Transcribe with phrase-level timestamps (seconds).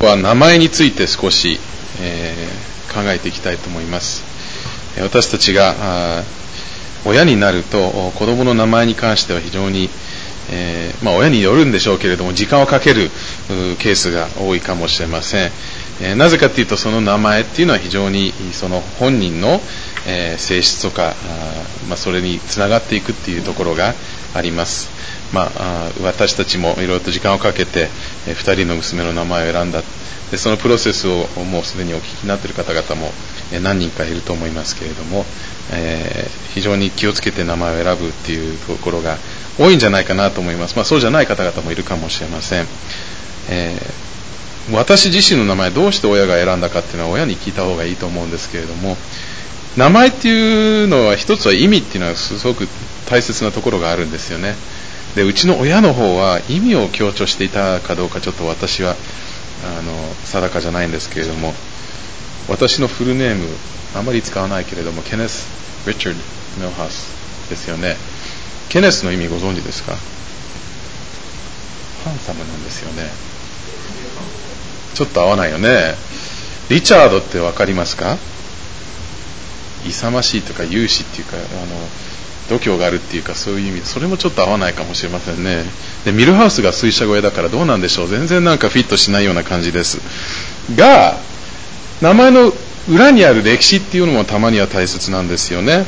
[0.00, 1.58] は名前について少し、
[2.00, 4.22] えー、考えていきたいと思います。
[5.02, 6.24] 私たちが
[7.04, 9.88] 親になると子供の名前に関しては非常に、
[10.50, 13.10] えー、まあ、親によるんでしょうけれども時間をかける
[13.78, 15.50] ケースが多いかもしれません、
[16.00, 19.60] えー、なぜかというとその名前っていうのは非常にその本人の、
[20.06, 21.14] え、性質とか
[21.88, 23.94] まあ、それにつながっていくっていうところが
[24.34, 24.90] あります、
[25.32, 27.88] まあ、私たちもいろいろと時間をかけて、
[28.26, 29.82] え、2人の娘の名前を選んだ。
[30.30, 33.12] でそのプロセスをもうすでにお聞きになっている方々も
[33.62, 35.24] 何人かいると思いますけれども、
[35.72, 39.16] えー、非常に気をつけて名前を選ぶっていうところが
[39.58, 42.66] 多いんじゃないかなと思います、まあ、そうじゃない方々もいるかもしれません、
[43.48, 43.78] え、
[44.70, 48.96] 私自身の名前どうして親が選んだかっていうのは親に聞いた方がいいと思うんですけれども
[49.76, 52.68] 名前っていうのは一つは意味っていうのはすごく
[53.08, 54.54] 大切なところがあるんですよね。
[55.18, 58.94] でうちの親の方は意味を強調していたかどうかちょっと私は
[59.66, 59.92] あの
[60.24, 61.54] 定かじゃないんですけれども
[62.48, 63.48] 私のフルネーム
[63.96, 65.48] あまり使わないけれどもケネス・
[65.88, 66.20] リチャード・
[66.58, 67.96] ミルハスですよね。
[68.68, 69.96] ケネスの意味ご存知ですか？
[72.04, 73.10] ハンサムなんですよね。
[74.94, 75.96] ちょっと合わないよね。
[76.70, 78.18] リチャードって分かりますか？
[79.84, 81.42] 勇ましいとか勇士っていうかあの
[82.48, 85.64] 度胸があるっていうかそういう意味それもちょっと合わないかもしれませんね。
[86.04, 88.08] でミルハウスが水車小屋だからどうなんでしょう。
[88.08, 89.98] 全然なんかフィットしないような感じです。
[90.74, 91.16] が
[92.00, 92.52] 名前の
[92.88, 95.84] 裏にある歴史っていうのもたまには大切なんですよね。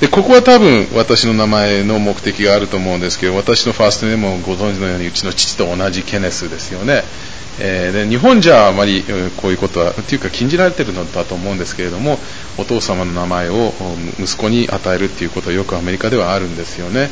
[0.00, 7.04] でここは多分私の名前の目的があると思うんですけど私のファーストネームもご存知のようにうちの父と同じケネスですよね。
[7.60, 9.04] えー、で日本じゃあまり
[9.36, 12.18] こういうことはというか禁じられているのだと思うんですけれども
[12.58, 13.72] お父様の名前を
[14.18, 17.10] 息子に与えるということはよくアメリカではあるんですよね。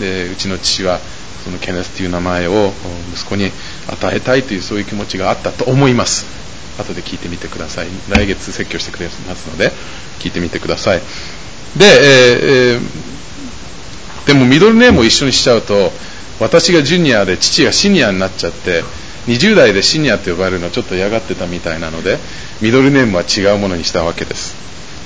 [0.00, 0.98] でうちの父は
[1.44, 2.72] そのケネスという名前を
[3.12, 3.52] 息子に
[3.86, 6.26] 与えたいというそういう気持ちがあったと思います。
[6.76, 7.86] 後で聞いてみてください。
[8.08, 9.70] 来月説教してくれますので
[10.18, 11.02] 聞いてみてください。
[11.76, 11.84] で、
[12.74, 15.90] えー、でもミドルネームを一緒にしちゃうと
[16.40, 18.82] 私がジュニアで父がシニアになっちゃって
[19.26, 22.18] 20代でシニアと呼ばれるのをちょっと嫌がってたみたいなので
[22.60, 24.54] ミドルネームは違うものにしたわけです。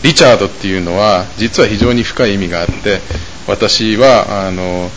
[0.03, 3.01] リチャードっていうのは実は非常に深い意味があって
[3.49, 4.91] 私はあの,、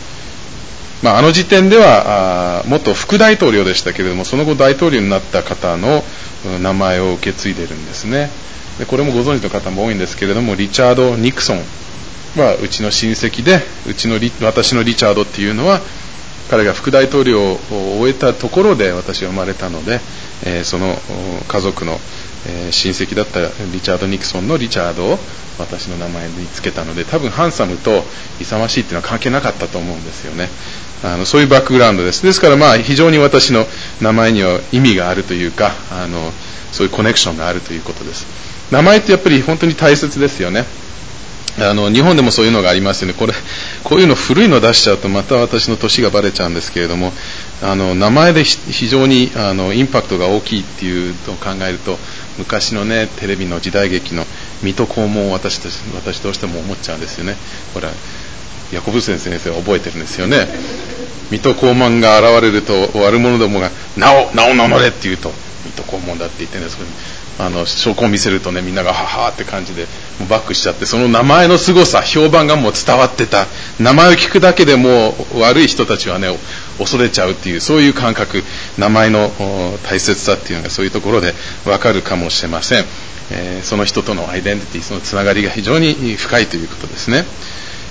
[1.02, 6.04] まあ、あの時点では元副大統領でしたけれどもその後大統領になった方の
[6.60, 8.30] 名前を受け継いでるんですね。
[8.82, 11.58] でこれもご存知の方も多いんですけれどもリチャード・ニクソン
[12.36, 15.80] はうちの親戚でうちの私のリチャードっていうのは
[16.50, 17.58] 彼が副大統領を
[18.00, 20.00] 終えたところで私は生まれたので、
[20.44, 20.96] えー、その
[21.46, 21.92] 家族の、
[22.48, 23.40] えー、親戚だった
[23.72, 25.18] リチャード・ニクソンのリチャードを
[25.60, 28.02] 私の名前につけたので多分ハンサムと
[28.40, 30.48] 勇ましいっていうのは関係なかったと思うんですよね。
[31.04, 32.24] あのそういうバックグラウンドです。
[32.24, 33.64] ですからまあ非常に私の
[34.00, 36.32] 名前には意味があるというかあの
[36.72, 38.51] そういうコネクションがあるということです。
[38.72, 40.64] 名前ってやっぱり本当に大切ですよね。
[41.60, 43.14] あの日本でもそういうのがありますよね。
[43.14, 43.34] これ
[43.84, 47.12] こういうの古いの出しちゃうとまた私の年がばれちゃうんですけれども
[47.60, 51.98] あの名前で非常にあのインパクトが大きいっていうのを考えると
[52.38, 54.24] 昔のねテレビの時代劇の
[54.62, 55.60] 水戸黄門を私
[55.94, 57.36] 私どうしても思っちゃうんですよね。
[57.74, 57.90] ほら
[58.72, 60.48] ヤコブセン先生は覚えてるんですよね。
[61.30, 65.30] 水戸黄門が現れると悪者どもが「名を名を名乗れ」って言うと
[65.66, 66.88] 水戸黄門だって言ってるんですけど
[67.38, 69.86] あの証拠を見せるとねみんながははって感じで
[70.18, 73.46] もうバックしちゃってその名前の凄さ評判がもう伝わってた。
[73.80, 76.28] 名前を聞くだけでもう悪い人たちはね
[76.78, 78.42] 恐れちゃうっていうそういう感覚。
[78.78, 79.30] 名前の
[79.84, 81.34] 大切さっていうのがそういうところで
[81.64, 82.84] わかるかもしれません、
[83.30, 87.24] えー、その人とのアイデンティティそのつながりが非常に深いということですね。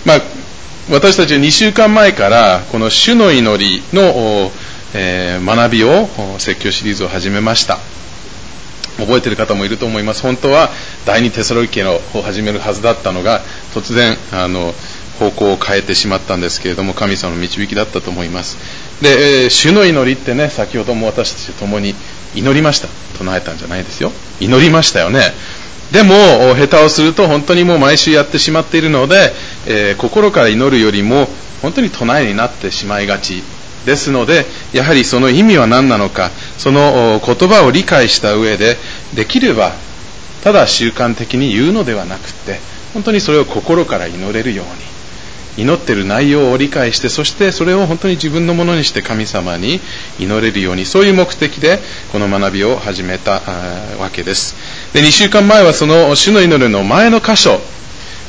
[0.06, 0.22] まあ
[0.90, 4.52] 私たちは2週間前からこの主の祈りの、
[4.94, 6.08] えー、学びを
[6.40, 7.80] 説教シリーズを始めました。
[9.02, 10.22] 覚えてる方もいると思います。
[10.22, 10.70] 本当は
[11.06, 13.42] 第二テサロイケを始めるはずだったのが
[13.74, 14.74] 突然あの
[15.20, 18.58] 方向を変えてしまったんですけれども神様の導きだったと思います。
[19.02, 21.96] で、え、主の祈りってね先ほども私たちと共に
[22.36, 22.88] 祈りました。
[23.18, 24.12] 唱えたんじゃないですよ。
[24.40, 25.34] 祈りましたよね。
[25.92, 29.34] でも下手をすると本当にもう毎週やってしまっているので、
[29.68, 31.28] えー、心から祈るよりも
[31.62, 33.44] 本当に唱えになってしまいがち
[33.86, 38.78] ですのでやはりその意味は何なのかその言葉を理解した上で
[39.14, 39.74] できれば
[40.44, 42.60] ただ習慣的に言うのではなくて
[42.94, 44.92] 本当にそれを心から祈れるように
[45.58, 49.82] 祈っている内容を理解してそしてそれを本当に自分のものにして神様に
[50.18, 51.80] 祈れるようにそういう目的で
[52.12, 53.42] この学びを始めた
[54.00, 54.56] わけです。
[54.94, 57.60] で2週間前はその主の祈りの前の箇所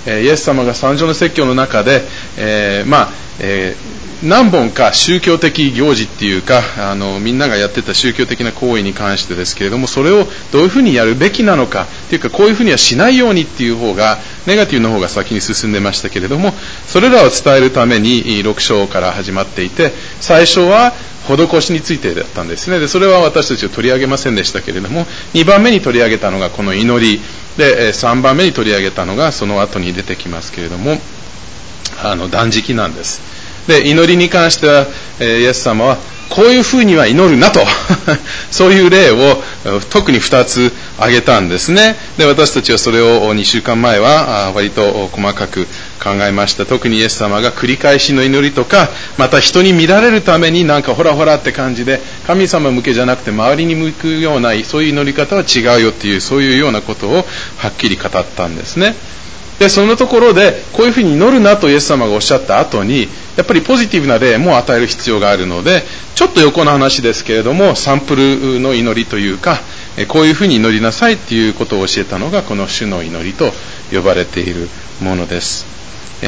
[0.05, 2.03] イエス様が三条の説教の中で
[2.37, 3.08] えー、まあ、
[3.40, 16.52] えー、何本か宗教的行事っていうかあのみんながやってた宗教的な行為に関してですけれどもそれをどういうふうにやるべきなのかっていうかこういうふうにはしないようにっていう方がネガティブの方が先に進んでましたけれども
[16.87, 19.90] それらを伝えるために6章から始まっていて
[20.20, 20.93] 最初は
[21.26, 22.81] 施しについてだったんですね。
[22.81, 27.20] でそれは私たちは取り上げませんでしたけれども2番目に取り上げたのがこの祈り。
[27.56, 30.99] で3番目に取り上げたのがその後に出てきますけれども
[32.05, 33.21] あの断食なんです。
[33.67, 34.87] で祈りに関しては、
[35.21, 35.99] えイエス様は
[36.33, 37.61] こういうふうには祈るなと。
[38.51, 39.43] そういう例を
[39.91, 41.97] 特に2つ挙げたんですね。
[42.17, 45.67] で私たちはそれを2週間前は割と細かく
[46.03, 46.65] 考えました。
[46.65, 48.89] 特にイエス様が繰り返しの祈りとか
[49.19, 57.27] また人に見られるためになんかほらほらって感じで神様向けじゃなくて周りに向くようなそういう祈り方は違うよっていうそういうようなことを
[57.59, 58.95] はっきり語ったんですね。
[59.59, 65.83] でそのところでこういうふうに祈るなとイエス様がおっしゃった後にやっぱりポジティブな例も与える必要があるので
[66.15, 69.61] ちょっと横の話ですけれどもサンプルの祈りというか
[70.09, 73.53] こういうふうに祈りなさいっていうことを教えたのがこの主の祈りと
[73.93, 74.69] 呼ばれている
[75.01, 75.67] ものです。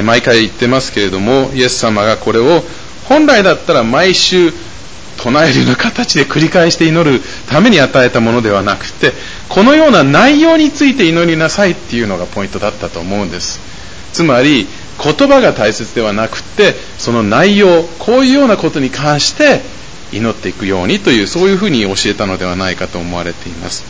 [0.05, 2.63] 毎回言ってますけれどもイエス様がこれを
[3.05, 4.53] 本来だったら毎週
[5.17, 9.13] 唱えるような形で繰り返して祈るために与えたものではなくて
[9.49, 13.61] このような内容について祈りなさいっていうのがポイントだったと思うんです。
[14.13, 14.67] つまり
[15.03, 19.61] 言葉が大切ではなくてその内容こういうようなことに関して
[20.13, 23.85] 祈っていくようにというそういうふうに教えたのではないかと思われています。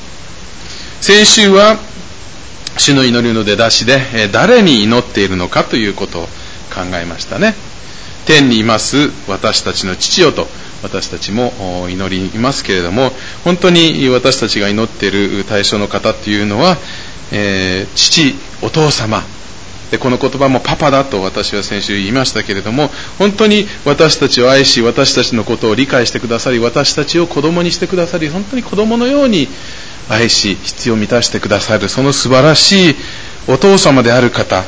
[1.00, 1.78] 先週は
[2.78, 6.22] 主の祈りの出だしで誰に祈っているのかということを
[6.74, 7.54] 考えましたね。
[8.26, 10.46] 天にいます私たちの父よと
[10.82, 11.52] 私たちも
[11.88, 13.10] 祈りますけれども
[13.44, 16.76] 本当に私たちが祈っている対象の方っていうのは、
[17.32, 19.22] えー、父お父様。
[19.90, 22.88] でこの言葉もパパだと私は先週言いましたけれども
[23.18, 29.46] 本当に私たちを愛し私たちのことを理解してくださり私たちを子供にしてくださり本当に子供のように
[30.08, 32.94] 愛し必要を満たしてくださるその素晴らしい
[33.46, 34.64] お父様である方。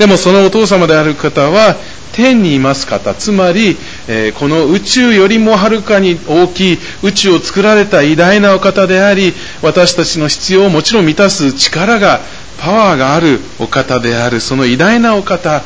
[0.00, 1.76] でもそのお父様である方は
[2.12, 3.76] 天にいます方つまり、
[4.08, 12.20] えー、この宇宙よりもはるかに大きい宇宙を作られた偉大なお方であり私たちの必要をもちろん満たす力が
[12.58, 15.60] パワーがあるお方であるその偉大なお方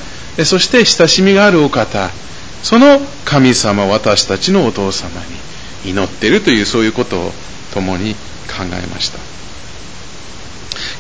[0.44, 2.10] そして親しみがあるお方
[2.64, 5.10] その神様私たちのお父様
[5.84, 7.30] に祈っているというそういうことを
[7.72, 8.14] 共に
[8.48, 9.20] 考えました。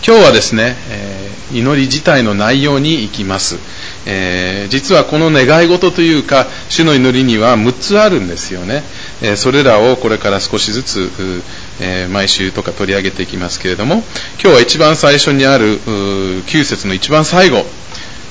[0.06, 3.58] 今日はですね、えー、祈り自体の内容に行きます。
[4.04, 8.82] えー、実はこの願い事というか主の祈りには6つあるんですよね、
[9.22, 11.10] えー、それらをこれから少しずつ、
[11.80, 14.02] えー、毎週とか取り上げていきますけれども
[14.42, 17.64] 今日は一番最初にある9節の一番最後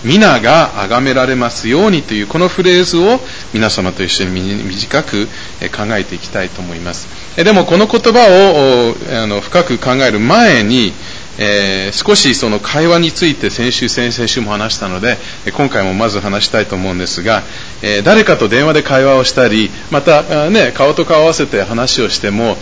[0.04, 3.20] 皆が崇められますようにというこのフレーズを
[3.54, 5.28] 皆様と一緒に短く
[5.76, 7.08] 考えていきたいと思います。
[7.38, 10.92] でもこの言葉をあの深く考える前に
[11.38, 15.18] えー、少しその会話について先週、先々週も話したので、
[15.56, 17.44] 今回もまず話したいと思うんですが、
[17.82, 22.58] えー、誰かと電話で会話をしたり、また、ね、顔と顔を合わせて話をしても、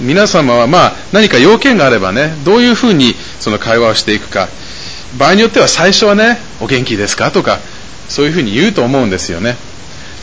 [0.00, 4.48] 皆様はまあ何か要件があればね、どういうふうにその会話をしていくか、
[5.18, 7.58] 場合によっては最初はね、お元気ですかとか、
[8.08, 9.56] そういうふうに言うと思うんですよね。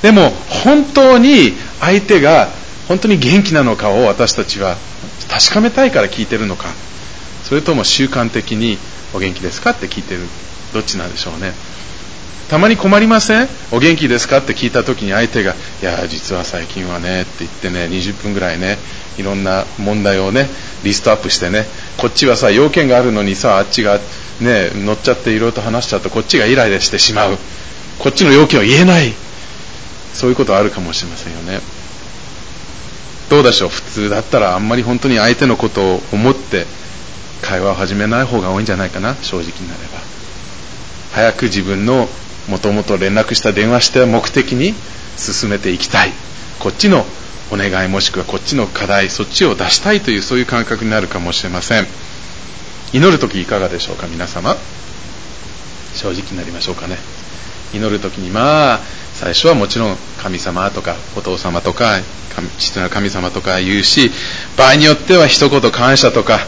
[0.01, 2.50] でも、本当に相手が
[2.88, 4.78] 本当に元気なのかを私たちは
[5.30, 6.70] 確かめたいから聞いてるのか。
[7.50, 8.77] それとも習慣的に
[9.13, 10.22] お元気ですかって聞いてる。
[10.72, 11.51] どっちなんでしょうね。
[12.48, 13.48] たまに困りません？
[13.72, 18.77] お元気ですかって聞いた時に相手がいや実は最近はねって言ってね20分ぐらいね
[19.18, 20.48] いろんな問題をね
[20.84, 21.65] リストアップしてね
[21.98, 23.98] こっちはさ要件があるのにさあっちが
[24.41, 27.38] ね乗っちゃっていろいろと話しちゃうとこっちがイライラしてしまう。
[28.00, 29.13] こっちの要件を言えない。
[30.13, 31.62] そういうことあるかもしれませんよね。
[33.29, 33.70] どうでしょう？
[33.70, 36.65] 普通だったらあんまり本当に相手のことを思って
[37.41, 40.00] 会話を始めない方が多いんじゃないかな正直になれば。
[41.13, 42.08] 早く自分の
[42.48, 44.74] もともと連絡した電話した目的に
[45.17, 46.12] 進めていきたい。
[46.60, 47.05] こっちの
[47.51, 51.88] お願いもしくはこっちの課題そっちを出したいというそういう感覚になるかもしれません。
[52.93, 54.55] 祈る時いかがでしょうか皆様。
[55.96, 56.98] 正直になりましょうかね。
[57.74, 58.79] 祈る時にまあ
[59.13, 62.00] 最初はもちろん神様とかお父様とか
[62.58, 64.12] 父の神様とか言うし
[64.58, 66.39] 場合によっては一言感謝とか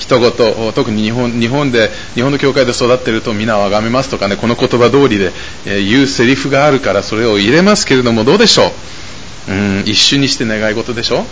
[0.00, 5.30] 一言特に日本日本で日本の教会で育っていると皆を崇めますとかねこの言葉通りで、
[5.66, 8.72] えー、言うセリフがあるからそれを入れますけれどもどうでしょ
[9.48, 9.52] う？
[9.52, 11.24] うん一瞬にして願い事でしょ？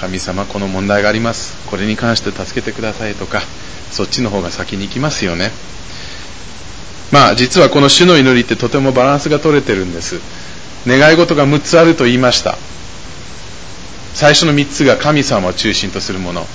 [0.00, 1.54] 神様この問題があります。
[1.70, 3.40] これに関して助けてくださいとか
[3.90, 5.52] そっちの方が先に行きますよね。
[7.12, 10.20] まあ実はこの主の祈りってとてもバランスが取れてるんです。
[10.86, 12.58] 願い事が6つあると言いました。
[14.14, 16.46] 最初の3つが神様を中心とするもの。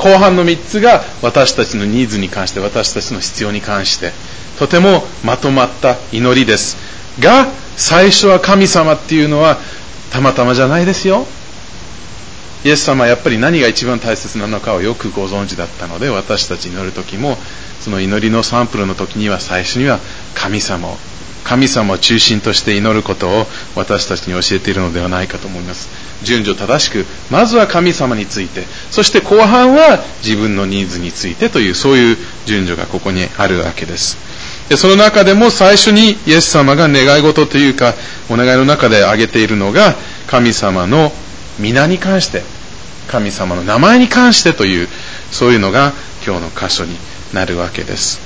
[0.00, 4.12] 後半の3つが私たちのニーズに関して私たちの必要に関して
[4.58, 6.76] とてもまとまった祈りです。
[7.20, 9.58] が最初は神様っていうのは
[10.10, 11.26] たまたまじゃないですよ。
[12.64, 17.36] イエス様はやっぱり何が一番大切なのかをよくご存知だったので私たち祈る時も
[17.80, 19.98] その祈りのサンプルの時には最初には
[20.34, 20.98] 神様を
[21.44, 25.88] 神様を中心として祈ることを私たちに教えているのではないかと思います。
[26.22, 34.18] 順序正しくまずは神様についてそして後半は自分のニーズについてというそういう順序がここにあるわけです。
[34.68, 37.94] でその中でも最初にイエス様が願い事というか
[38.28, 39.94] お願いの中で挙げているのが
[40.26, 41.12] 神様の
[41.58, 42.42] 皆に関して
[43.08, 44.88] 神様の名前に関してという
[45.32, 45.92] そういうのが
[46.24, 46.96] 今日の箇所に
[47.32, 48.20] なるわけです。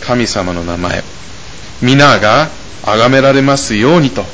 [0.00, 1.02] 神様の名前。
[1.82, 2.48] 皆が
[2.84, 4.24] 崇められますようにと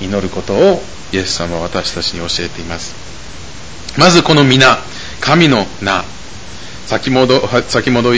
[0.00, 0.80] 祈ることを
[1.12, 2.94] イエス様は私たちに教えています。
[3.98, 4.78] まずこの皆
[5.20, 6.04] 神の名。
[6.86, 8.12] 先ほど先ほど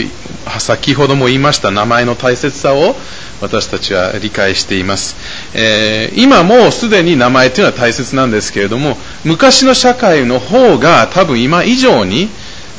[0.59, 2.95] 先ほども言いました名前の大切さを
[3.41, 5.15] 私たちは理解しています、
[5.57, 8.95] えー、今もうすでに名前というのは大切なんですけれども
[9.25, 12.29] 昔の社会の方が多分今以上に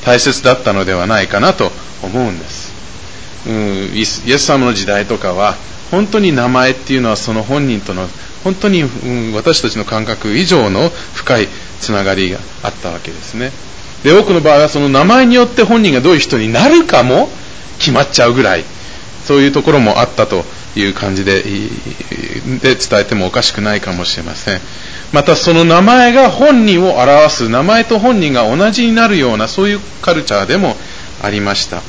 [0.04, 1.73] 大切だったのではないかなと
[2.04, 2.73] 思うんです、
[3.49, 3.54] うん、
[3.97, 5.57] イエス様の時代とかは
[5.90, 8.06] 本当に名前っていうのはその本人との
[8.44, 11.49] 本当に、うん、私たちの感覚以上の深い
[11.80, 13.52] つながりがあったわけですね。
[14.04, 17.28] で多くの場合はその名前によって本人がどういう人になるかも
[17.78, 18.64] 決まっちゃうぐらい
[19.25, 20.44] そういうところもあったと
[20.75, 24.61] いう感じでで伝えてもおかしくないかもしれません。
[25.12, 30.76] またその名前が本人を表す名前と本人が同じになるようなそういうカルチャーでも
[31.23, 31.82] ありました、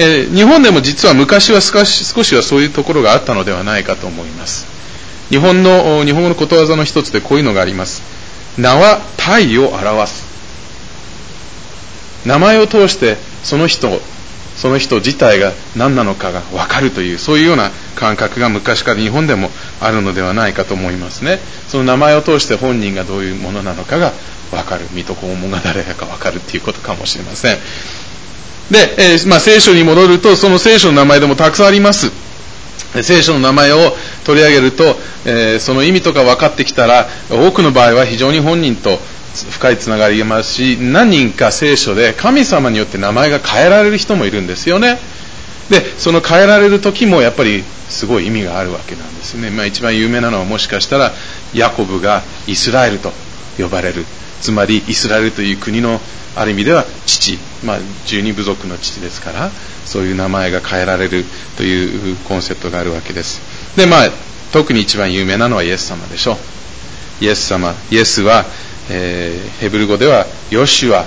[0.00, 4.64] えー、日本でも実は昔は少し少しはそういうところがあったのではないかと思います。
[5.28, 8.00] 日本の日本語のことわざの一つでこういうのがあります。
[8.56, 10.24] 名は体を表す。
[12.24, 14.00] 名前を通してその人
[14.56, 19.50] その人自体が何なのかが分かるというそういうような感覚が昔から日本でも
[19.80, 21.40] あるのではないかと思いますね。
[21.66, 24.12] その名前を通して本人がどういうものなのかが
[24.52, 24.86] 分かる。
[24.92, 27.58] 水戸黄門が誰だか分かるっていうことかもしれません。
[28.70, 32.10] で、えー、まあ、聖書に戻るとその聖書の名前でもたくさんあります。
[33.02, 33.92] 聖書の名前を
[34.24, 34.96] 取り上げると、
[35.26, 38.98] えー、その意味とか分かってきたら多くの場合は非常に本人と
[39.50, 44.98] 深いつながりがますし何人か聖書で神様によって名前が変えられる人もいるんですよね。
[45.70, 51.12] でその変えられる時もやっぱりすごい意味があるわけなんですね、まあ、一番有名なのはもしかしたら
[51.54, 53.12] ヤコブがイスラエルと
[53.58, 54.04] 呼ばれる。
[54.40, 56.00] つまりイスラエルという国の
[56.36, 59.50] ある意味では父、まあ、十二部族の父ですから
[59.84, 61.24] そういう名前が変えられる
[61.56, 63.40] というコンセプトがあるわけです。
[63.76, 64.10] でまあ
[64.52, 67.24] 特に一番有名なのはイエス様でしょう。
[67.24, 68.44] イエス様イエスは
[68.90, 71.04] えー、ヘブル語ではヨシュア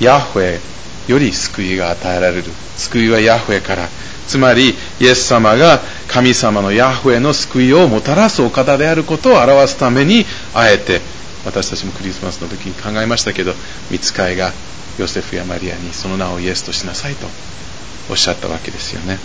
[0.00, 0.58] ヤフェ
[1.08, 2.44] より救いが与えられる。
[2.76, 3.88] 救いはヤフェから。
[4.26, 11.00] つまりイエス様が神様のヤフェの救いをもたらすお方であることを表すためにあえて
[11.44, 13.52] 私たちもクリスマスの時に考えましたけど
[13.90, 14.52] 見つかいが
[14.98, 17.26] ヨセフやマリアにその名をイエスとしなさいと
[18.10, 19.18] おっしゃったわけですよね。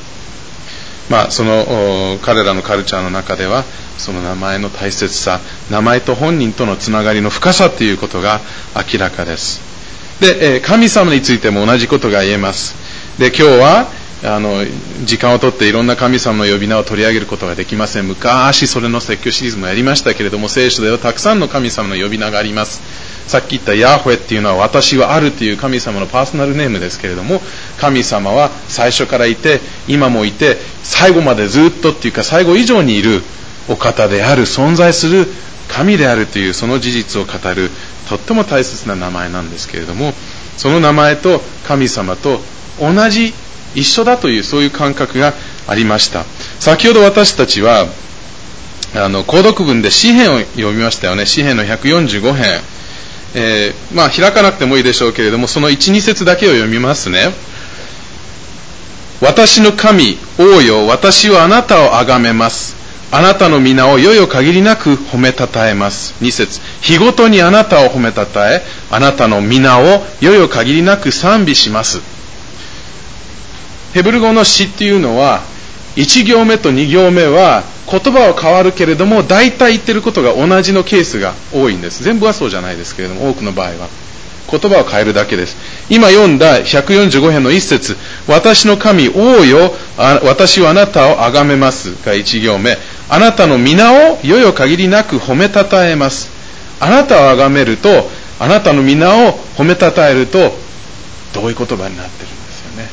[1.10, 3.63] まあ、その彼らのカルチャーの中では
[3.98, 5.39] その名前の大切さ
[5.72, 8.41] 名前と本人とのつながりの深さということが
[8.75, 9.76] 明らかです。
[10.19, 12.75] で神様についても同じことが言えます。
[13.19, 13.88] で今日は
[14.24, 14.65] あの
[15.05, 18.07] 時間をとっていろんな神様の呼び名を取り上げることができません。
[18.07, 22.81] 昔それの説教シリーズもやりましたけれども聖書ではたくさんの神様の呼び名があります。
[23.27, 27.41] さっき言ったヤホェっていうのは私はあるという神様のパーソナルネームですけれども
[27.77, 33.21] 神様は最初からいて今もいて最後までずっとっていうか最後以上にいる
[33.69, 35.25] お方である存在する
[35.67, 37.69] 神であるというその事実を語る
[38.09, 40.13] とっても大切な名前なんですけれども
[40.55, 42.39] その名前と神様と
[42.79, 43.33] 同じ
[43.75, 45.33] 一緒だというそういう感覚が
[45.67, 46.24] ありました。
[46.59, 47.86] 先ほど私たちは
[48.95, 51.25] あの購読文で詩篇を読みましたよね。
[51.25, 52.62] 詩篇の145編、
[53.36, 57.33] えー、まあ開かなくてもいいでしょうけれどもその12節だけを読みますね。
[59.21, 62.75] 私の神王よ私はあなたを崇めます。
[63.12, 66.14] あなたの皆をよよ限りなく褒めたたえます。
[66.22, 72.02] 2節日ごとにあなたを褒めたたえ、あなたの皆をよよ限りなく賛美します。
[73.94, 75.42] ヘブル語の詩っていうのは、
[75.96, 83.90] 1行目と2行目は言葉は変わるけれども大体言ってることが同じのケースが多いんです全部はそうじゃないですけれども多くの場合は
[84.50, 85.58] 言葉を変えるだけです。
[85.89, 87.98] 今読んだ145編の一節。
[88.27, 89.74] 私の神王よ
[90.24, 91.94] 私はあなたを崇めます。
[92.06, 92.77] が1行目。
[93.10, 96.30] あなたの皆をよよ限りなく褒めたたえます。
[96.80, 100.51] あなたを崇めるとあなたの皆を褒めたたえると
[101.34, 102.89] どういう言葉になってるんですよね。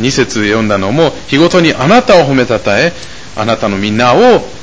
[0.00, 2.92] 2節読んだのも日ごとにあなたを褒めたたえ
[3.36, 4.18] あなたの皆を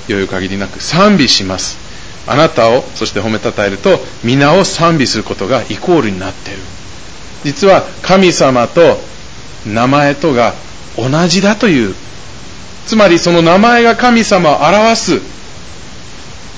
[0.08, 1.85] よよ限りなく賛美します。
[2.28, 6.60] あなたをそして褒めたたえると皆を賛美することがイコールになっている。
[7.44, 8.98] 実は神様と
[9.66, 10.54] 名前とが
[10.98, 11.96] 同じだという。
[12.88, 15.22] つまりその名前が神様を表す。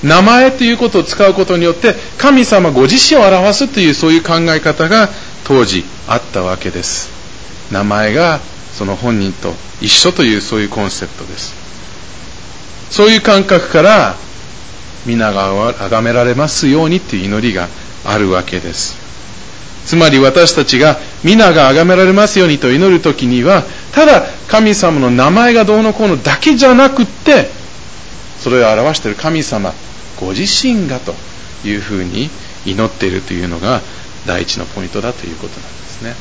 [0.03, 5.09] 名前ということを使うことによって神様ご自身を表すというそういう考え方が
[5.43, 7.09] 当時あったわけです。
[7.71, 8.39] 名前が
[8.73, 11.53] その本人と一緒というそういうコンセプトです。
[12.91, 14.15] そういう感覚から
[15.07, 17.67] 皆が崇められますようにという祈りが
[18.05, 19.07] あるわけです。
[19.85, 27.49] つまり私たちが皆が崇められますようにと祈るときにはただ神様の名前がどうのこうのだけじゃなくって
[28.41, 29.71] それを表している神様
[30.19, 31.13] ご自身がと
[31.65, 32.29] いうふうに
[32.65, 33.79] 祈っているというのが
[34.25, 36.15] 第一のポイントだということなんですね。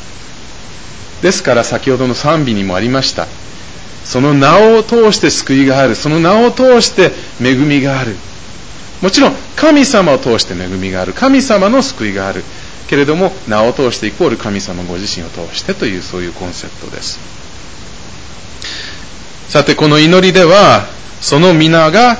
[1.23, 3.27] ですから先ほどの賛美にもありました。
[4.05, 5.97] その名を通して救いがある。
[5.97, 7.11] その名を通して
[7.43, 8.15] 恵みがある。
[9.03, 12.43] もちろん神様を通して恵みがある神様の救いがある。
[12.89, 17.19] けれども名を通してイコール神様ご自身を通してというそういうコンセプトです。
[19.49, 20.87] さてこの祈りでは
[21.21, 22.19] その皆が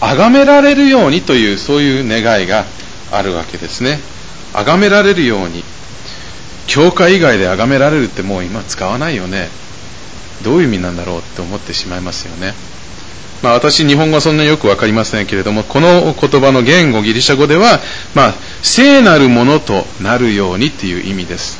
[0.00, 2.64] 崇められるようにというそういう願いが
[3.12, 3.98] あるわけですね。
[4.52, 5.64] 崇められるように。
[6.66, 9.48] 教会以外で崇められるってもう今使わないよね。
[10.42, 12.54] どういう意味なんだろうって思ってしまいますよね。
[13.44, 17.78] まあ、私、日本語はそんなによくわかりませんけれども、この言葉の言語、ギリシャ語では、
[18.14, 21.58] まあ、聖なるものとなるようにっていう意味です。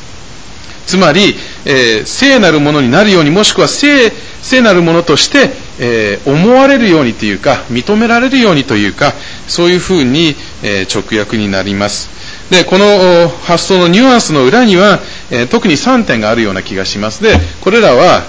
[0.87, 1.35] つまり、
[1.67, 9.13] えー、聖なるものになるように、もしくは聖聖なるものとして、えー、思われるようにというか、認められるようにというか、
[9.47, 12.09] そういうふうに、えー、直訳になります。
[12.51, 15.01] で、この発想のニュアンスの裏には、
[15.31, 17.23] え特に3点があるような気がします。
[17.23, 18.25] で、これらは、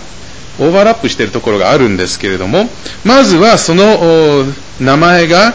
[0.60, 2.70] オーバーラップしているところがあるんですけれども、
[3.04, 4.46] まずはその
[4.80, 5.54] 名前が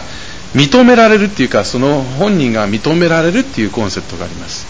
[0.55, 4.65] 認められるっていうか、その本人が認められるっていうコンセプトがあります。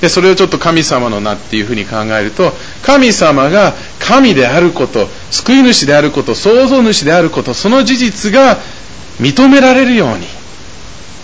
[0.00, 2.52] で、それをちょっと神様の名っていうふうに考えると、
[2.82, 8.58] 神様が神であること、救い主であること、創造主であること、その事実が
[9.20, 10.26] 認められるように、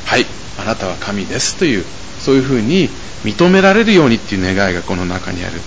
[0.06, 0.26] はい、
[0.58, 1.84] あなたは神ですという、
[2.20, 2.88] そういうふうに
[3.24, 5.60] 認められるようにっていう願いがこの中にある。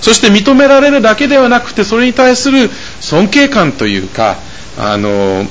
[0.00, 2.70] そして認められるだけではなくて、それに対する
[3.00, 4.36] 尊敬感というか、
[4.78, 5.46] あの、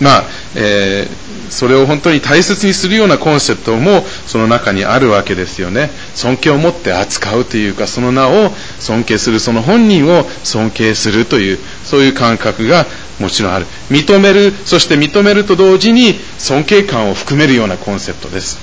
[0.00, 0.24] まあ、
[0.56, 5.90] えー、それを本当に大切にするようなコンセプトもその中にあるわけですよね。
[6.14, 12.86] 尊敬を持って扱うというか、その名を尊敬する、その本人を尊敬するという、そういう感覚が
[13.20, 13.66] もちろんある。
[13.90, 18.58] 認める、そして認めると同時に尊敬感を含めるようなコンセプトです。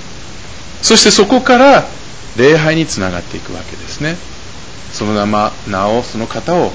[0.82, 1.86] そしてそこから
[2.36, 4.16] 礼拝につながっていくわけですね。
[5.02, 6.70] その名名をその方を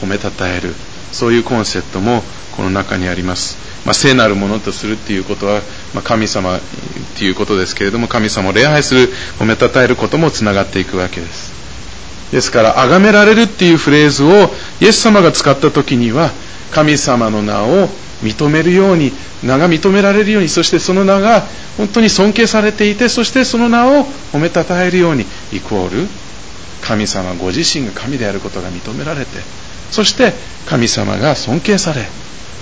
[0.00, 0.74] 褒めたたえる。
[1.12, 2.22] そういうコンセプトも
[2.56, 5.62] この中にあります、まあ、聖なるものとするっていうことは、
[5.94, 6.60] まあ、神様っ
[7.16, 11.56] ていうことですけれども神様を礼拝する褒めたたえることもつながっていくわけです。
[12.32, 14.50] ですから崇められるっていうフレーズを
[14.82, 16.30] イエス様が使った時には
[16.72, 17.88] 神様の名を
[18.22, 19.12] 認めるように
[19.42, 21.44] 名が認められるようにそしてその名が
[21.78, 26.06] 本当に尊敬されていてそしてその名を褒めたたえるようにイコール
[26.88, 29.42] 神様ご自身が神であることが認められて
[29.90, 30.32] そして
[30.66, 32.06] 神様が尊敬され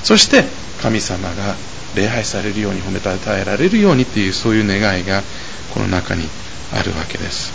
[0.03, 0.43] そして
[0.83, 1.55] 神様が
[1.95, 5.23] 礼拝されるように褒めたたえられるようにというそういう願いが
[5.73, 6.25] この中に
[6.73, 7.53] あるわけです。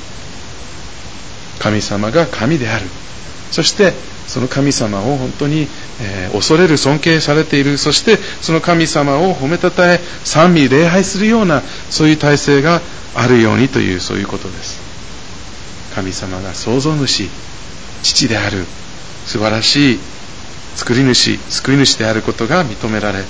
[1.60, 2.86] 神様が神である。
[3.52, 3.94] そして
[4.28, 5.68] その神様を本当に、
[6.02, 7.78] えー、恐れる尊敬されている。
[7.78, 12.82] そしてその神様を褒めたたえ賛美礼拝するようなそういう体制が
[13.14, 14.81] あるようにというそういうことです。
[15.96, 17.28] 神様が創造主
[18.04, 18.66] 父である
[19.26, 20.00] 素晴らしい
[20.76, 23.24] 作り主救い主であることが認められ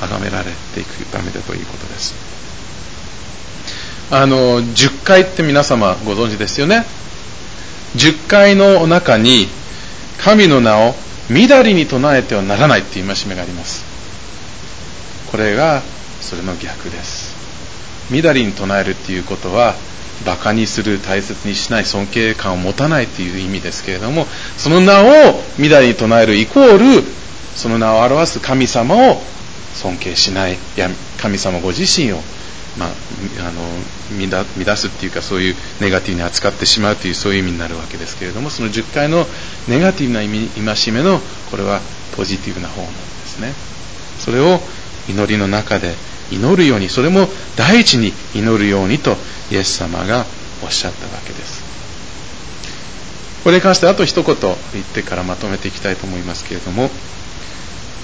[0.00, 2.14] 崇められていくためだということです。
[4.10, 6.84] あの10回って皆様ご存知ですよね
[7.96, 9.48] ？10回の中に
[10.18, 10.94] 神の名を
[11.30, 13.84] みだりに唱えてはならないっていう戒めがあります。
[15.30, 15.82] これが
[16.20, 17.36] それの逆です。
[18.10, 19.74] みだりに唱えるっていうことは
[20.24, 24.26] バカにする大切にしない尊敬感を持たないという意味ですけれども
[24.56, 27.04] その名をみだりに唱えるイコール
[27.54, 29.20] その名を表す神様を
[29.74, 30.58] 尊敬しない。
[30.76, 32.16] や神様ご自身を、
[32.78, 32.88] まあ、
[33.48, 33.62] あの
[34.64, 39.26] 乱すっていうかそういうネガティブに扱ってしまうというそういう意味になるわけですけれどもその10回の
[39.68, 41.80] ネガティブな戒めのこれは
[42.16, 43.52] ポジティブな方なんですね。
[44.18, 44.60] それを
[45.08, 45.94] 祈りの中で
[46.30, 49.16] 祈るようにそれも第一に祈るようにと
[49.50, 50.26] イエス様が
[50.62, 51.62] おっしゃったわけです。
[53.44, 54.36] これに関してあと一言
[54.74, 56.90] 言ってからまとめていきたいと思いますけれども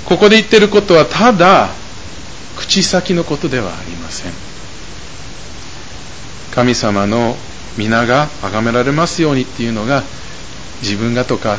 [0.06, 1.68] ここで言ってることはただ
[2.56, 4.32] 口先のことではありません。
[6.52, 7.36] 神様の
[7.76, 10.04] 皆が崇められますようにっていうのが
[10.82, 11.58] 自分がとか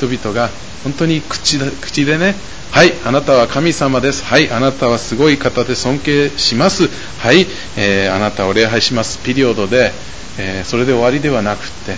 [0.00, 0.48] 人々が
[0.82, 2.34] 本当に口で口でね
[2.70, 4.24] はいあなたは神様です。
[4.24, 6.88] はいあなたはすごい方で尊敬します。
[7.18, 9.18] はい、えー、あなたを礼拝します。
[9.18, 9.90] ピリオドで、
[10.38, 11.96] えー、それで終わりではなくて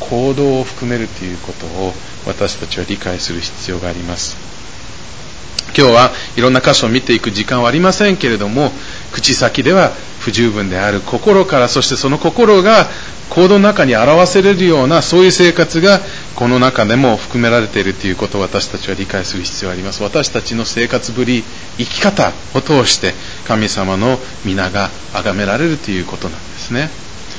[0.00, 1.92] 行動を含めるということを
[2.26, 4.36] 私たちは理解する必要があります。
[5.76, 8.72] 今日はいろんな箇所を見ていく時間はありませんけれども
[9.12, 11.02] 口先では不十分である。
[11.02, 12.88] 心からそしてその心が
[13.28, 16.00] 行動の中に表せれるようなそういう生活が
[16.36, 20.02] この中でも含められているということを私たちは理解する必要があります。
[20.02, 21.42] 私たちの生活ぶり
[21.78, 23.14] 生き方を通して
[23.46, 26.90] 神様の皆が崇められるということなんですね。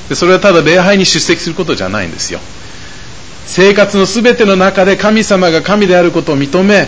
[0.08, 2.40] でそれはただ礼拝に出席することじゃないんですよ。
[3.46, 6.86] 生活の全ての中で神様が神であることを認め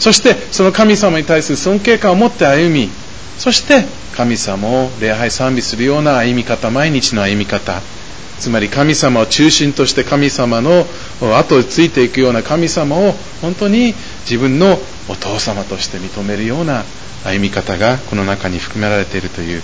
[0.00, 2.88] そしてその神様に対する尊敬感を持って歩み
[3.36, 3.84] そして
[4.16, 7.82] 神様を礼拝賛美するような歩み方毎日の歩み方
[8.38, 10.86] つまり神様を中心として神様の
[11.36, 16.84] 後をついていくような神様を本当に自分のお父様として認めるような
[17.24, 19.62] 歩み方がこの中に含められているという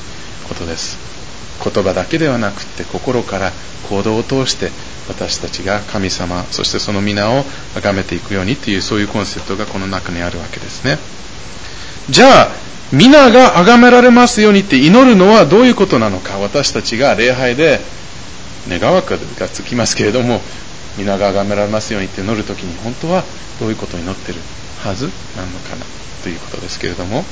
[0.48, 0.98] ことです。
[1.62, 3.52] 言葉だけではなくて心から
[3.88, 4.70] 行動を通して
[5.08, 10.98] 私たちが神様そしてその皆を崇めていくようにというそういうコンセプトがこの中にあるわけですね。
[12.10, 12.48] じゃあ
[12.92, 17.80] 皆が崇められますようにって祈るのはどういうことなのか私たちが礼拝で
[18.68, 20.40] 願わくがつきますけれども
[20.96, 23.24] 皆が崇められますようにって祈るときに本当は
[23.60, 24.38] どういうことを祈ってる
[24.78, 25.84] はずなのかな
[26.22, 27.24] ということですけれども。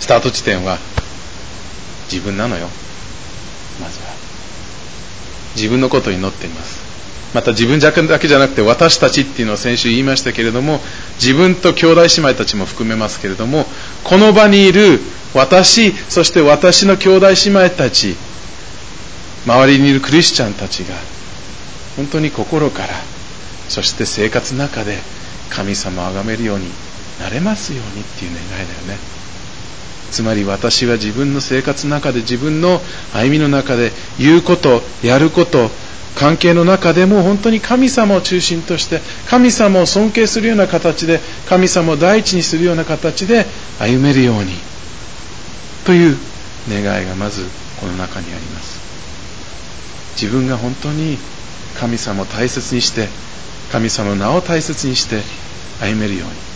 [0.00, 0.78] スタート地点は
[2.10, 2.68] 自分なのよ。
[3.80, 4.06] まずは
[5.54, 6.78] 自分のことを祈っています。
[7.34, 10.80] また自分だけじゃなくて私たちっていうのを先週言いましたけれども
[11.20, 13.66] 自分と兄弟姉妹たちも含めますけれども
[14.02, 14.98] この場にいる
[15.34, 18.16] 私そして私の兄弟姉妹たち
[19.48, 20.94] 周りにいるクリスチャンたちが
[21.96, 22.88] 本当に心から
[23.70, 24.98] そして生活の中で
[25.48, 26.66] 神様を崇めるように
[27.18, 28.98] なれますようにっていう願いだよね。
[30.10, 32.80] つまり私は自分の生活の中で自分の
[33.14, 35.70] 歩みの中で言うことやること
[36.14, 43.46] 関係の中でも本当に神様を中心として神様を尊敬するような形で神様を第一にするような形で
[43.78, 44.52] 歩めるように
[45.84, 46.16] という
[46.68, 47.46] 願いがまず
[47.80, 48.78] この中にあります。
[50.20, 51.16] 自分が本当に
[51.78, 53.08] 神様を大切にして
[53.70, 55.22] 神様の名を大切にして
[55.80, 56.48] 歩めるように。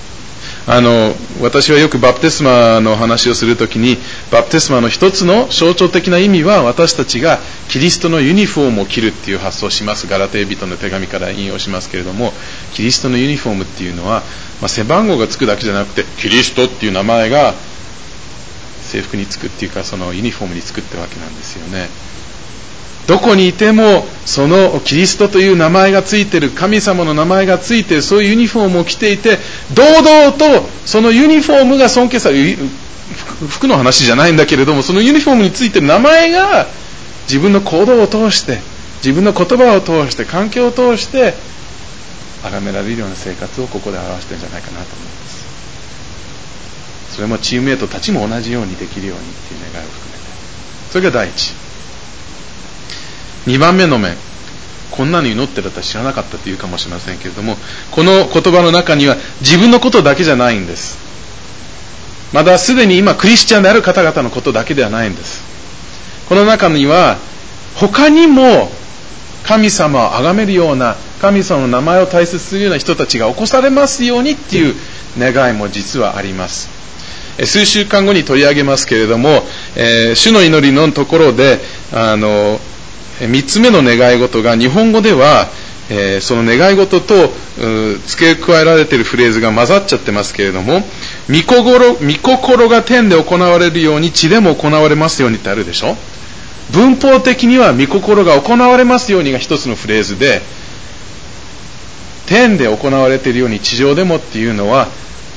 [0.67, 3.97] あの私はよくバプテスマの話をするときに
[4.31, 10.07] バプテスマの一つの象徴的な意味は私たちがキリストのユニフォームを着るっていう発想をします。
[10.09, 12.33] ガラテー人の手紙から引用しますけれども
[12.75, 14.23] キリストのユニフォームっていうのは、
[14.61, 17.55] まあ、背番号がつくだけじゃなくてキリストっていう名前が
[18.83, 21.89] 制服につくっていうかそのユニフォームにつくってわけなんですよね。
[23.07, 29.39] どこにいてもそのキリストという名前がついている神様の名前がついているそういうユニフォームを着ていて
[29.75, 32.59] 堂々とそのユニフォームが尊敬される
[33.49, 36.67] 服の話じゃないんだけれどもそのユニフォームについている名前が
[37.25, 38.59] 自分の行動を通して
[38.99, 41.35] 自分の言葉を通して環境を通して
[42.43, 45.43] 崇められるような生活をここで表してるんじゃないかなと思います。
[47.13, 50.25] それもチームメイトたちも同じようにできるようにっていう願いを含めて。
[50.91, 51.55] それが第一。
[53.47, 54.17] 2番目の面
[54.91, 57.57] こんなの祈ってるとは知らなかったって言うかもしれませんけれども
[57.91, 60.99] この言葉の中には自分のことだけじゃないんです。
[62.33, 65.43] まだすでに今クリスチャンである方々のことだけではないんです。
[66.29, 67.19] この中には
[67.75, 68.71] 他にも
[69.45, 74.75] 神様を崇めるような神様の名前を大切にするような人たちが起こされますようにっていう
[75.19, 76.69] 願いも実はあります。
[77.45, 79.43] 数週間後に取り上げますけれども、
[79.75, 81.61] えー、主の祈りのところで
[81.93, 82.61] あの
[83.27, 85.49] 3つ目の願い事が日本語では、
[85.91, 87.31] えー、その願い事と
[88.07, 90.81] 付け加えられているフレーズが混ざっちゃってますけれども
[91.29, 95.97] 御心御心が天で行われるように地でも行われますようにってあるでしょ？
[96.73, 100.41] 文法的には御心が行われますようにが一つのフレーズで
[102.27, 104.89] 天で行われているように地上でもっていうのは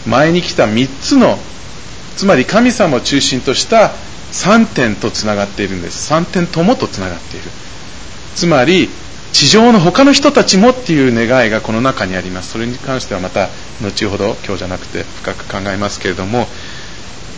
[0.07, 1.37] 前に来た3つの
[2.15, 3.91] つまり神様を中心とした
[4.31, 6.11] 3点とつながっているんです。
[6.13, 7.49] 3点ともとつながっている。
[8.35, 8.89] つまり
[9.31, 12.51] 地上の他の人たちもっていう願いがこの中にあります。
[12.51, 13.49] それに関してはまた
[13.81, 16.47] 後ほど今日じゃなくて深く考えますけれども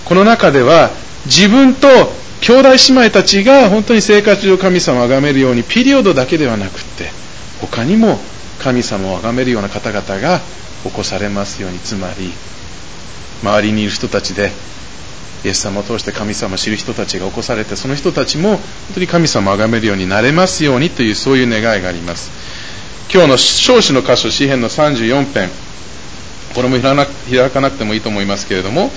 [0.05, 0.91] この中では
[1.25, 1.87] 自分と
[2.41, 7.09] 兄弟姉妹たちが本当に生活上神様を崇めるようにピリオドだけではなくって
[7.61, 8.19] 他にも
[8.59, 10.39] 神様を崇めるような方々が
[10.83, 11.79] 起こされますように。
[11.79, 12.31] つまり
[13.43, 14.51] 周りにいる人たちで
[15.45, 18.59] イエス様を通して神様を知る人たちが起こされてその人たちも本
[18.95, 22.31] 当に神様を崇めるようになれますようにというそういう願いがあります。
[23.13, 25.49] 今日の少子の箇所詩篇の34編。
[26.53, 28.91] これも開かなくてもいいと思いますけれども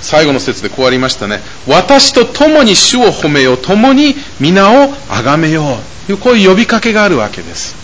[0.00, 1.40] 最後の説でこうありましたね。
[1.66, 7.74] 私と共に主を褒めよう共に皆を崇めようこういう呼びかけがあるわけです。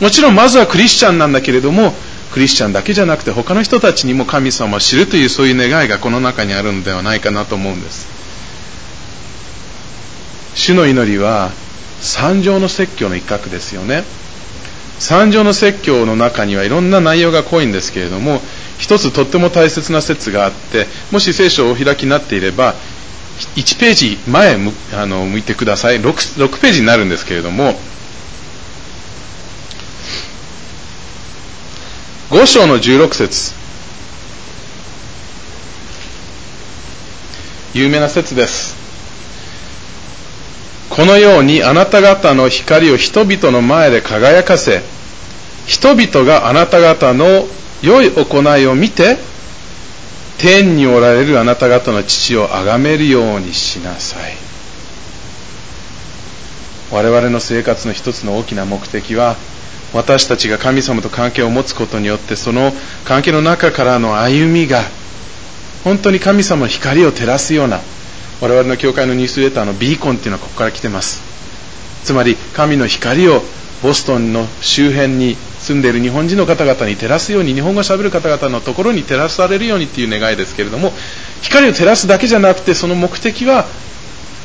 [0.00, 1.94] もちろんまずはクリスチャンなんだけれども
[2.32, 8.06] クリスチャンだけじゃなくて他の人たちにも神様を知るというそういう願いがこの中にあるのではないかなと思うんです。
[10.54, 11.50] 主の祈りは
[12.00, 14.04] 三条の説教の一角ですよね。
[14.98, 18.40] 三条の説教の中にはいろんな内容が濃いんですけれども
[18.78, 22.74] 一つとっても大切な説があってもし聖書をお開きになっていれば
[23.56, 24.56] 1ページ前
[24.94, 26.00] あの向いてください。
[26.00, 26.12] 6,
[26.46, 27.78] 6ページになるんですけれども
[32.32, 33.52] 5章の16節。
[37.74, 38.74] 有名な説です。
[40.88, 44.80] このようにあなた方の光を人々の前で輝かせ
[45.66, 47.46] 人々があなた方の
[47.82, 49.18] 良い行いを見て
[50.38, 54.32] 天におられるあなた方の父を崇めるようにしなさい。
[56.90, 59.36] 我々の生活の一つの大きな目的は
[59.94, 62.72] 私たちが神様と関係を持つことによってその
[63.04, 64.82] 関係の中からの歩みが
[65.84, 67.80] 本当に神様の光を照らすような
[68.40, 71.22] 我々の教会のニュースレターのビーコンっていうのはここから来てます。
[72.02, 73.42] つまり神の光を
[73.82, 80.92] ボストンの周辺に住んでいる日本人の方々に照らすように日本語をしゃべる方々のところに照らされるようにっていう願いですけれども
[81.42, 83.66] 光を照らすだけじゃなくてその目的は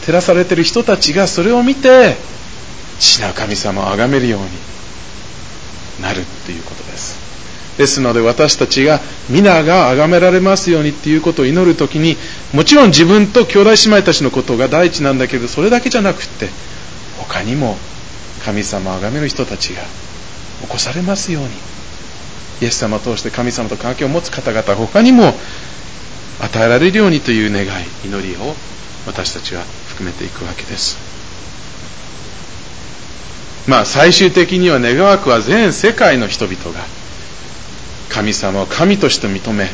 [0.06, 2.16] 照らされている人たちがそれを見て
[3.00, 4.48] 父な神様を崇めるように。
[6.02, 7.18] なるっていうことです。
[7.78, 12.18] ですので私たちが皆が崇められますようにっていうことを祈るときに
[12.52, 16.50] もちろん自分と兄弟姉妹たちのことが第一なんだけどそれだけじゃなくって
[17.20, 17.78] 他にも
[18.44, 19.84] 神様を崇める人たちが
[20.62, 21.50] 起こされますように。
[22.60, 25.34] イエス様を通して神様と関係を持つ方々他にも
[26.42, 27.68] 与えられるようにという願い
[28.04, 28.56] 祈りを
[29.06, 30.98] 私たちは含めていくわけです。
[33.68, 36.86] まあ最終的には願わくは全世界の人々が
[38.10, 39.70] 神様を神として認め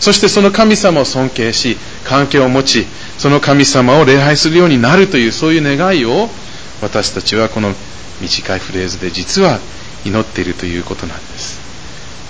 [0.00, 2.86] そしてその神様を尊敬し関係を持ち
[3.18, 6.28] その神様を礼拝するようになるというそういう願いを
[6.82, 7.72] 私たちはこの
[8.20, 9.58] 短いフレーズで実は
[10.04, 11.60] 祈っているということなんです。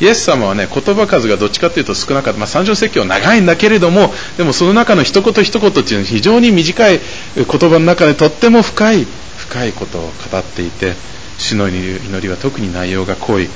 [0.01, 7.01] イエス様はね言葉数がどっちかというと少なかった、まあ、三条説教は長いんだけれどもでもその中の一言一言っていうのは非常に短い
[7.37, 9.07] 言葉の中でとっても深い
[9.51, 10.95] 深いことを語っていて
[11.37, 13.49] 主の祈りは特に内容が濃い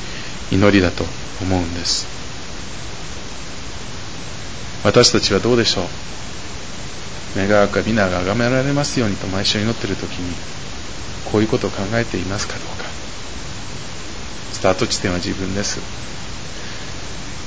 [0.50, 1.04] 祈りだと
[1.40, 2.06] 思うんです。
[4.82, 7.48] 私たちはどうでしょう？
[7.48, 10.34] 願わくは皆が崇められますようにと毎週祈っている時に
[11.30, 12.84] こういうことを考えていますかどうか。
[14.52, 15.78] スタート地点は自分です。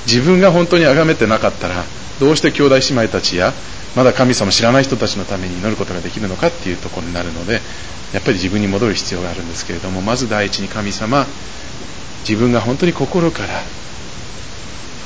[0.06, 1.84] 自分が本当に崇めてなかったら
[2.18, 3.52] どうして兄弟姉妹たちや
[3.98, 7.54] まだ神様知らない人たちのために祈ることができるのかっていうところになるので
[8.14, 11.26] やっぱり自分に戻る必要があるんですけれどもまず第一に神様
[12.20, 13.48] 自分が本当に心から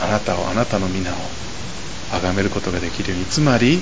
[0.02, 1.14] あなたをあなたの皆を
[2.10, 3.24] 崇めることができるように。
[3.24, 3.80] つまり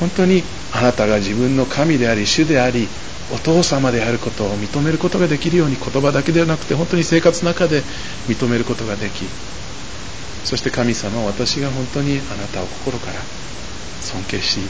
[0.00, 2.88] 本当にあなたが自分の神であり主であり
[3.34, 7.82] お父様であることを認めることができるように言葉だけではなくて本当に生活の中で
[8.28, 9.26] 認めることができ
[10.44, 13.20] そして神様私が本当にあなたを心から
[14.00, 14.60] 尊敬し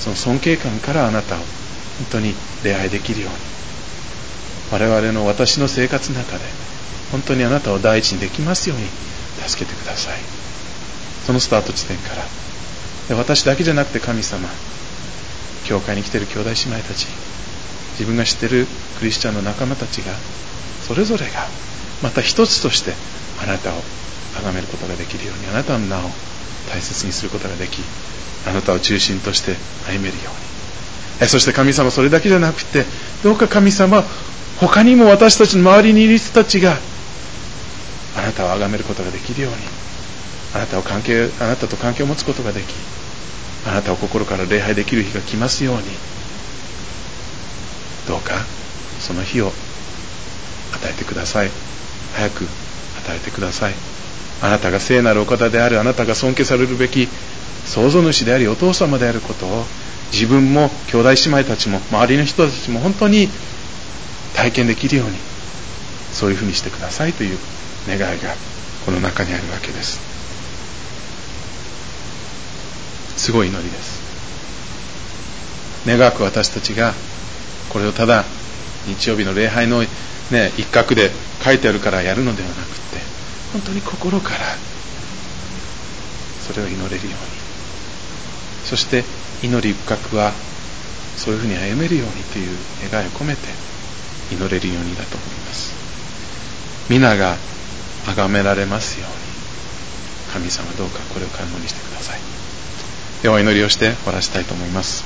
[0.00, 1.46] その尊敬感からあなたを本
[2.12, 2.34] 当に
[2.64, 3.36] 礼拝できるように。
[4.70, 6.44] 我々の私の生活の中で
[7.10, 8.84] 本当にあなたを第一にできますように
[9.46, 10.18] 助けてください。
[11.26, 12.24] そのスタート地点から。
[13.08, 14.48] で私だけじゃなくて神様
[15.64, 17.06] 教会に来ている兄弟姉妹たち
[17.92, 18.66] 自分が知っている
[18.98, 20.12] クリスチャンの仲間たちが
[20.86, 21.46] それぞれが
[22.02, 22.92] また一つとして
[23.42, 23.82] あなたを
[24.42, 26.10] 崇めることができるようにあなたの名を
[26.70, 27.82] 大切にすることができ
[28.46, 29.54] あなたを中心として
[29.86, 31.28] 歩めるように。
[31.28, 32.84] そして神様それだけじゃなくて
[33.24, 34.04] どうか神様
[34.60, 36.76] 他にも私たちの周りにいる人たちが
[38.16, 39.56] あななたを崇めることができるように
[40.54, 42.64] あなたを関係あなたと関係を持つことができ
[43.66, 45.82] あなたを心から礼拝できる日が来ますように
[48.06, 48.34] どうか
[49.00, 49.48] その日を
[50.74, 51.50] 与えてください。
[52.14, 53.74] 早く与えてください。
[54.40, 57.08] あなたが聖なるお方であるあなたが尊敬されるべき
[57.66, 59.64] 創造主でありお父様であることを
[60.12, 63.28] 自分も兄弟姉妹たちも周りの人たちも本当に
[64.34, 65.16] 体験できるように
[66.12, 67.38] そういうふうにしてくださいという
[67.86, 68.34] 願いが
[68.86, 70.00] この中にあるわけです。
[73.16, 73.98] すごい祈りです。
[75.86, 76.94] 願わく私たちが
[77.68, 78.24] これをただ
[78.86, 81.10] 日曜日の礼拝の、ね、一角で
[81.44, 83.07] 書いてあるからやるのではなくて
[83.52, 84.38] 本当に心から
[86.46, 87.38] それを祈れるように。
[88.64, 89.04] そして
[89.42, 90.32] 祈り深くは
[91.16, 92.56] そういうふうに歩めるようにという
[92.90, 93.40] 願いを込めて
[94.30, 95.74] 祈れるようにだと思います。
[96.88, 97.36] 皆が
[98.06, 99.14] 崇められますように
[100.32, 102.20] 神様どうかこれを可能にしてください。
[103.22, 105.04] ではお祈りをして終わらせたいと思います。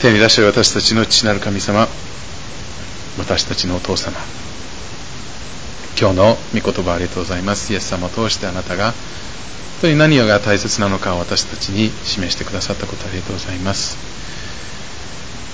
[0.00, 1.86] 手に出して私たちの父なる神様
[3.18, 4.18] 私たちのお父様
[5.98, 7.72] 今日の御言葉ありがとうございます。
[7.72, 8.94] イエス様を通してあなたが本
[9.82, 13.96] 当に何が大切なのかを私たちに示してくださったことありがとうございます。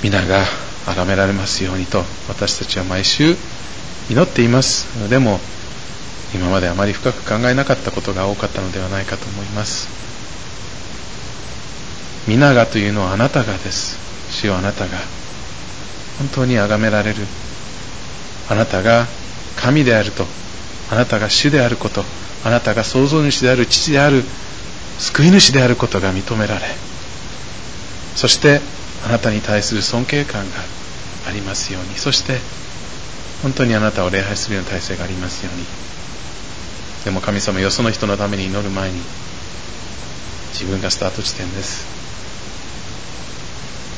[0.03, 0.45] 皆が
[0.87, 3.37] 崇められますようにと私たちは毎週
[4.11, 4.87] 祈っています。
[5.11, 5.41] でも
[6.35, 9.89] 今まであまり深く考えなかったことが多かったのではないかと思います。
[12.27, 13.99] 皆がというのはあなたがです。
[14.31, 14.99] 主よあなたが
[16.19, 17.27] 本当に崇められる。
[18.51, 19.07] あなたが
[19.59, 20.25] 神であると。
[20.91, 22.05] あなたが主であること。
[22.45, 24.23] あなたが創造主である父である。
[24.99, 26.67] 救い主であることが認められ。
[28.15, 28.61] そして
[29.05, 30.57] あなたに対する尊敬感が
[31.29, 31.99] ありますように。
[31.99, 32.39] そして
[33.43, 35.65] 本当にあなたを礼拝するような体制がありますように。
[37.05, 39.01] でも神様よその人のために祈る前に
[40.53, 41.87] 自分がスタート地点です。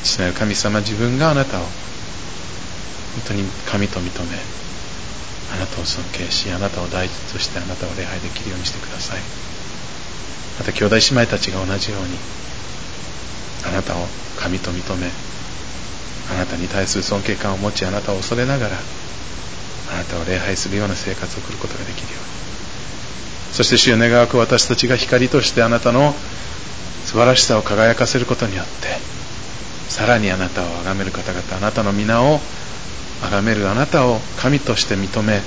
[0.03, 1.69] 父なる神様自分があなたを本
[3.27, 4.37] 当に神と認め
[5.53, 9.19] あなたを尊敬しあなたを大事としてあなたを礼拝できるようにしてください。
[10.59, 12.17] また兄弟姉妹たちが同じように
[13.67, 15.09] あなたを神と認め
[16.31, 18.77] あなたに対する尊敬感を持ちあなたを恐れながら
[19.93, 22.41] あなたを礼拝するような生活を送ることができるように。
[23.53, 26.13] そして主よ願わく私たちが光としてあなたの
[27.05, 28.71] 素晴らしさを輝かせることによって
[29.89, 32.39] さらにあなたを崇める方々あなたの皆を
[33.21, 35.41] 崇めるあなたを神として認め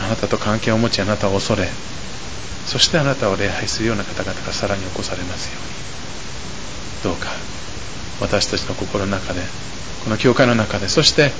[0.00, 1.68] あなたと関係を持ちあなたを恐れ
[2.66, 7.12] そしてあなたを礼拝するような方々がさらに起こされますように。
[7.12, 7.30] どうか
[8.20, 9.40] 私たちの心の中で
[10.04, 11.32] この教会の中でそして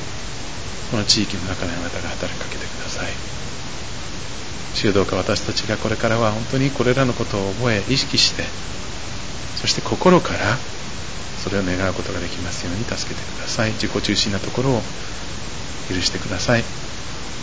[0.91, 3.13] この地域の中であなたが働きかけてください。
[4.75, 8.45] 主どうか私たちがこれからは本当にこれらのことを覚え意識して
[9.57, 10.57] そして心から
[11.43, 13.73] それを願うことができますように助けてください。
[13.73, 14.83] 自己中心なところを
[15.89, 16.65] 許してください。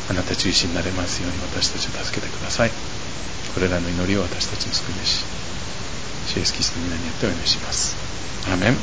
[0.09, 2.71] あなた中心になれますように私たちを助けてください。
[3.53, 5.25] これらの祈りを私たちの救い主
[6.27, 7.95] シエスキスの皆によってお祈りします。
[8.51, 8.77] アメン。